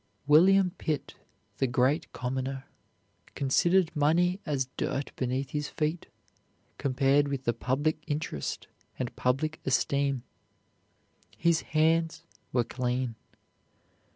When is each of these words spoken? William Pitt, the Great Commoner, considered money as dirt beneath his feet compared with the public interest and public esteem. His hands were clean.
William 0.25 0.71
Pitt, 0.79 1.13
the 1.59 1.67
Great 1.67 2.11
Commoner, 2.11 2.65
considered 3.35 3.95
money 3.95 4.39
as 4.47 4.67
dirt 4.75 5.11
beneath 5.15 5.51
his 5.51 5.67
feet 5.69 6.07
compared 6.79 7.27
with 7.27 7.43
the 7.43 7.53
public 7.53 8.01
interest 8.07 8.65
and 8.97 9.15
public 9.15 9.59
esteem. 9.63 10.23
His 11.37 11.61
hands 11.61 12.23
were 12.51 12.63
clean. 12.63 13.13